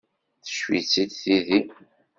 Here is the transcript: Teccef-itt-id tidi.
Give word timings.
Teccef-itt-id 0.43 1.11
tidi. 1.21 1.59